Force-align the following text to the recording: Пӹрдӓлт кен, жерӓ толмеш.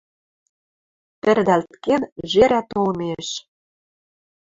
Пӹрдӓлт 1.21 1.71
кен, 1.83 2.01
жерӓ 2.31 2.61
толмеш. 2.69 3.27